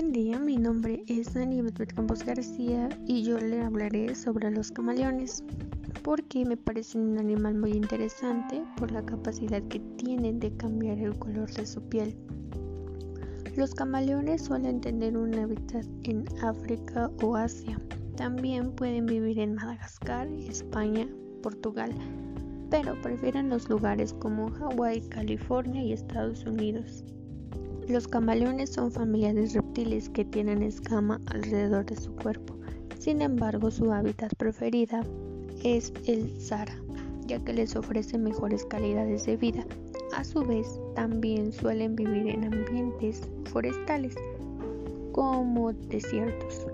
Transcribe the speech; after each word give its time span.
Buen 0.00 0.12
día, 0.12 0.38
mi 0.38 0.56
nombre 0.56 1.02
es 1.08 1.34
Dani 1.34 1.60
Betbet 1.60 1.92
Campos 1.92 2.24
García 2.24 2.88
y 3.08 3.24
yo 3.24 3.36
le 3.36 3.60
hablaré 3.60 4.14
sobre 4.14 4.48
los 4.48 4.70
camaleones 4.70 5.42
porque 6.04 6.44
me 6.44 6.56
parecen 6.56 7.00
un 7.00 7.18
animal 7.18 7.56
muy 7.56 7.72
interesante 7.72 8.62
por 8.76 8.92
la 8.92 9.04
capacidad 9.04 9.60
que 9.64 9.80
tienen 9.96 10.38
de 10.38 10.56
cambiar 10.56 10.98
el 10.98 11.18
color 11.18 11.50
de 11.50 11.66
su 11.66 11.82
piel. 11.82 12.16
Los 13.56 13.74
camaleones 13.74 14.42
suelen 14.42 14.80
tener 14.80 15.16
un 15.16 15.34
hábitat 15.34 15.84
en 16.04 16.26
África 16.44 17.10
o 17.20 17.34
Asia. 17.34 17.76
También 18.16 18.70
pueden 18.70 19.04
vivir 19.04 19.40
en 19.40 19.56
Madagascar, 19.56 20.28
España, 20.28 21.08
Portugal, 21.42 21.92
pero 22.70 22.94
prefieren 23.02 23.48
los 23.48 23.68
lugares 23.68 24.12
como 24.12 24.48
Hawái, 24.48 25.00
California 25.08 25.82
y 25.82 25.92
Estados 25.92 26.44
Unidos. 26.44 27.04
Los 27.88 28.06
camaleones 28.06 28.68
son 28.74 28.92
familiares 28.92 29.54
reptiles 29.54 30.10
que 30.10 30.22
tienen 30.22 30.62
escama 30.62 31.22
alrededor 31.24 31.86
de 31.86 31.96
su 31.96 32.14
cuerpo. 32.16 32.54
Sin 32.98 33.22
embargo, 33.22 33.70
su 33.70 33.90
hábitat 33.90 34.34
preferida 34.34 35.02
es 35.64 35.94
el 36.06 36.38
Sahara, 36.38 36.76
ya 37.26 37.42
que 37.42 37.54
les 37.54 37.76
ofrece 37.76 38.18
mejores 38.18 38.66
calidades 38.66 39.24
de 39.24 39.38
vida. 39.38 39.64
A 40.14 40.22
su 40.22 40.44
vez, 40.44 40.78
también 40.94 41.50
suelen 41.50 41.96
vivir 41.96 42.28
en 42.28 42.52
ambientes 42.52 43.22
forestales, 43.46 44.14
como 45.12 45.72
desiertos. 45.72 46.66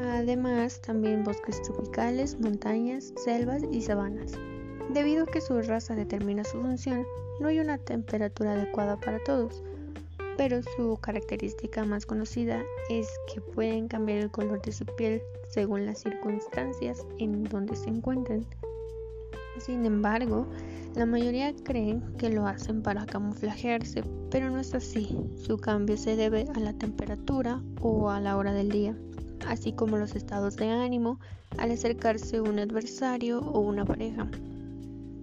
Además, 0.00 0.80
también 0.82 1.22
bosques 1.22 1.62
tropicales, 1.62 2.40
montañas, 2.40 3.14
selvas 3.24 3.62
y 3.70 3.82
sabanas. 3.82 4.32
Debido 4.92 5.24
a 5.24 5.26
que 5.26 5.42
su 5.42 5.60
raza 5.60 5.94
determina 5.94 6.44
su 6.44 6.60
función, 6.62 7.06
no 7.40 7.48
hay 7.48 7.60
una 7.60 7.76
temperatura 7.76 8.52
adecuada 8.52 8.96
para 8.98 9.22
todos, 9.22 9.62
pero 10.38 10.62
su 10.62 10.96
característica 11.00 11.84
más 11.84 12.06
conocida 12.06 12.62
es 12.88 13.06
que 13.32 13.42
pueden 13.42 13.88
cambiar 13.88 14.18
el 14.18 14.30
color 14.30 14.62
de 14.62 14.72
su 14.72 14.86
piel 14.86 15.20
según 15.50 15.84
las 15.84 15.98
circunstancias 15.98 17.04
en 17.18 17.44
donde 17.44 17.76
se 17.76 17.90
encuentren. 17.90 18.46
Sin 19.58 19.84
embargo, 19.84 20.46
la 20.94 21.04
mayoría 21.04 21.54
creen 21.64 22.02
que 22.16 22.30
lo 22.30 22.46
hacen 22.46 22.82
para 22.82 23.04
camuflajearse, 23.04 24.04
pero 24.30 24.48
no 24.48 24.58
es 24.58 24.74
así. 24.74 25.18
Su 25.36 25.58
cambio 25.58 25.98
se 25.98 26.16
debe 26.16 26.46
a 26.54 26.60
la 26.60 26.72
temperatura 26.72 27.60
o 27.82 28.08
a 28.08 28.20
la 28.20 28.36
hora 28.36 28.52
del 28.52 28.70
día, 28.70 28.96
así 29.46 29.72
como 29.72 29.98
los 29.98 30.14
estados 30.14 30.56
de 30.56 30.70
ánimo 30.70 31.20
al 31.58 31.72
acercarse 31.72 32.40
un 32.40 32.58
adversario 32.58 33.40
o 33.40 33.60
una 33.60 33.84
pareja. 33.84 34.28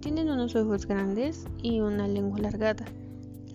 Tienen 0.06 0.30
unos 0.30 0.54
ojos 0.54 0.86
grandes 0.86 1.48
y 1.64 1.80
una 1.80 2.06
lengua 2.06 2.38
alargada. 2.38 2.84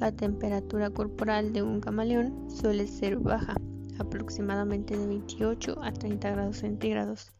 La 0.01 0.11
temperatura 0.11 0.89
corporal 0.89 1.53
de 1.53 1.61
un 1.63 1.79
camaleón 1.79 2.49
suele 2.49 2.87
ser 2.87 3.15
baja, 3.15 3.55
aproximadamente 3.99 4.97
de 4.97 5.07
28 5.07 5.81
a 5.81 5.93
30 5.93 6.29
grados 6.29 6.57
centígrados. 6.57 7.31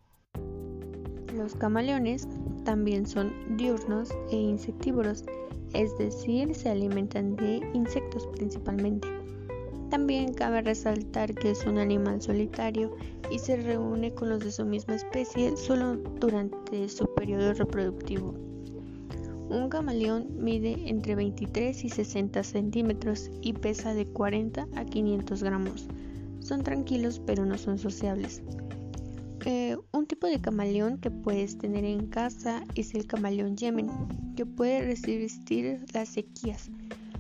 Los 1.36 1.56
camaleones 1.56 2.26
también 2.64 3.06
son 3.06 3.34
diurnos 3.58 4.12
e 4.32 4.38
insectívoros, 4.38 5.26
es 5.74 5.98
decir, 5.98 6.56
se 6.56 6.70
alimentan 6.70 7.36
de 7.36 7.70
insectos 7.74 8.26
principalmente. 8.28 9.10
También 9.90 10.34
cabe 10.34 10.62
resaltar 10.62 11.36
que 11.36 11.52
es 11.52 11.66
un 11.66 11.80
animal 11.80 12.22
solitario 12.22 12.96
y 13.30 13.40
se 13.40 13.58
reúne 13.58 14.14
con 14.14 14.30
los 14.30 14.40
de 14.40 14.54
su 14.54 14.64
misma 14.64 14.96
especie 14.96 15.58
solo 15.58 15.98
durante 15.98 16.88
su 16.88 17.14
periodo 17.14 17.54
reproductivo. 17.56 18.51
Un 19.52 19.68
camaleón 19.68 20.28
mide 20.40 20.88
entre 20.88 21.14
23 21.14 21.84
y 21.84 21.90
60 21.90 22.42
centímetros 22.42 23.30
y 23.42 23.52
pesa 23.52 23.94
de 23.94 24.08
40 24.08 24.66
a 24.78 24.86
500 24.86 25.44
gramos. 25.44 25.88
Son 26.40 26.64
tranquilos 26.64 27.22
pero 27.26 27.46
no 27.46 27.58
son 27.58 27.78
sociables. 27.78 28.42
Eh, 29.46 29.76
un 29.92 30.08
tipo 30.08 30.28
de 30.28 30.40
camaleón 30.40 31.00
que 31.00 31.12
puedes 31.12 31.58
tener 31.58 31.84
en 31.84 32.08
casa 32.08 32.64
es 32.76 32.96
el 32.96 33.08
camaleón 33.08 33.58
Yemen, 33.58 33.90
que 34.38 34.46
puede 34.46 34.86
resistir 34.86 35.86
las 35.94 36.08
sequías. 36.08 36.70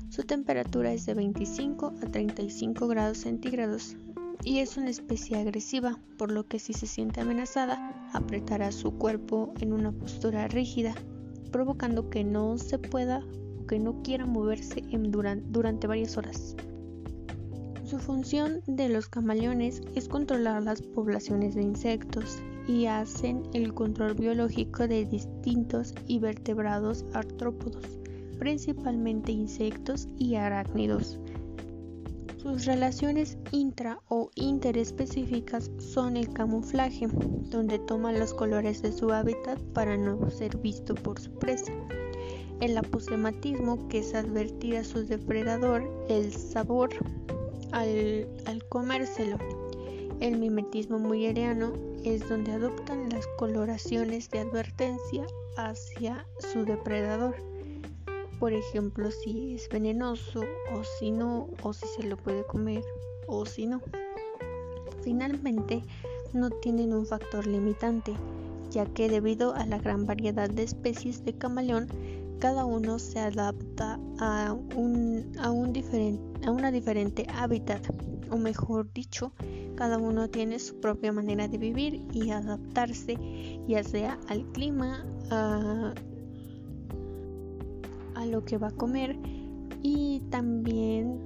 Su 0.07 0.23
temperatura 0.23 0.93
es 0.93 1.05
de 1.05 1.15
25 1.15 1.95
a 2.01 2.11
35 2.11 2.87
grados 2.87 3.17
centígrados 3.17 3.97
y 4.45 4.59
es 4.59 4.77
una 4.77 4.89
especie 4.89 5.35
agresiva, 5.35 5.99
por 6.17 6.31
lo 6.31 6.47
que 6.47 6.59
si 6.59 6.71
se 6.71 6.87
siente 6.87 7.19
amenazada, 7.19 8.09
apretará 8.13 8.71
su 8.71 8.91
cuerpo 8.93 9.53
en 9.59 9.73
una 9.73 9.91
postura 9.91 10.47
rígida 10.47 10.95
provocando 11.51 12.09
que 12.09 12.23
no 12.23 12.57
se 12.57 12.79
pueda 12.79 13.23
o 13.59 13.65
que 13.67 13.79
no 13.79 14.01
quiera 14.03 14.25
moverse 14.25 14.83
durante 15.49 15.87
varias 15.87 16.17
horas. 16.17 16.55
Su 17.83 17.99
función 17.99 18.61
de 18.67 18.87
los 18.87 19.09
camaleones 19.09 19.81
es 19.95 20.07
controlar 20.07 20.63
las 20.63 20.81
poblaciones 20.81 21.55
de 21.55 21.63
insectos 21.63 22.41
y 22.67 22.85
hacen 22.85 23.43
el 23.53 23.73
control 23.73 24.13
biológico 24.13 24.87
de 24.87 25.05
distintos 25.05 25.93
invertebrados 26.07 27.03
artrópodos, 27.13 27.99
principalmente 28.39 29.33
insectos 29.33 30.07
y 30.17 30.35
arácnidos. 30.35 31.19
Sus 32.41 32.65
relaciones 32.65 33.37
intra 33.51 33.99
o 34.09 34.31
interespecíficas 34.33 35.69
son 35.77 36.17
el 36.17 36.33
camuflaje, 36.33 37.07
donde 37.51 37.77
toma 37.77 38.11
los 38.13 38.33
colores 38.33 38.81
de 38.81 38.91
su 38.91 39.11
hábitat 39.11 39.59
para 39.73 39.95
no 39.95 40.27
ser 40.31 40.57
visto 40.57 40.95
por 40.95 41.19
su 41.19 41.31
presa. 41.33 41.71
El 42.59 42.75
aposematismo, 42.79 43.87
que 43.89 43.99
es 43.99 44.15
advertir 44.15 44.77
a 44.77 44.83
su 44.83 45.05
depredador 45.05 45.87
el 46.09 46.33
sabor 46.33 46.89
al, 47.73 48.27
comérselo. 48.69 49.37
El 50.19 50.39
mimetismo 50.39 50.97
muy 50.97 51.27
aeriano 51.27 51.73
es 52.03 52.27
donde 52.27 52.53
adoptan 52.53 53.09
las 53.09 53.27
coloraciones 53.37 54.31
de 54.31 54.39
advertencia 54.39 55.27
hacia 55.57 56.25
su 56.51 56.65
depredador 56.65 57.50
por 58.41 58.53
ejemplo, 58.53 59.11
si 59.11 59.53
es 59.53 59.69
venenoso 59.69 60.41
o 60.73 60.83
si 60.83 61.11
no, 61.11 61.47
o 61.61 61.73
si 61.73 61.85
se 61.85 62.01
lo 62.01 62.17
puede 62.17 62.43
comer 62.43 62.83
o 63.27 63.45
si 63.45 63.67
no. 63.67 63.79
Finalmente, 65.03 65.83
no 66.33 66.49
tienen 66.49 66.91
un 66.91 67.05
factor 67.05 67.45
limitante, 67.45 68.15
ya 68.71 68.87
que 68.87 69.09
debido 69.09 69.53
a 69.53 69.67
la 69.67 69.77
gran 69.77 70.07
variedad 70.07 70.49
de 70.49 70.63
especies 70.63 71.23
de 71.23 71.37
camaleón, 71.37 71.87
cada 72.39 72.65
uno 72.65 72.97
se 72.97 73.19
adapta 73.19 73.99
a, 74.19 74.53
un, 74.75 75.31
a, 75.37 75.51
un 75.51 75.71
diferente, 75.71 76.47
a 76.47 76.49
una 76.49 76.71
diferente 76.71 77.27
hábitat, 77.35 77.85
o 78.31 78.37
mejor 78.37 78.91
dicho, 78.91 79.33
cada 79.75 79.99
uno 79.99 80.27
tiene 80.31 80.57
su 80.57 80.79
propia 80.79 81.11
manera 81.11 81.47
de 81.47 81.59
vivir 81.59 82.07
y 82.11 82.31
adaptarse, 82.31 83.17
ya 83.67 83.83
sea 83.83 84.17
al 84.29 84.51
clima, 84.51 85.05
a 85.29 85.93
lo 88.31 88.43
que 88.43 88.57
va 88.57 88.69
a 88.69 88.71
comer 88.71 89.17
y 89.83 90.21
también 90.29 91.19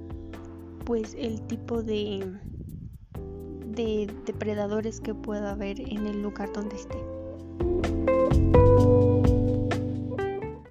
pues 0.84 1.14
el 1.18 1.40
tipo 1.46 1.82
de, 1.82 2.32
de 3.66 4.12
depredadores 4.24 5.00
que 5.00 5.14
pueda 5.14 5.52
haber 5.52 5.80
en 5.80 6.06
el 6.06 6.22
lugar 6.22 6.52
donde 6.52 6.76
esté. 6.76 6.98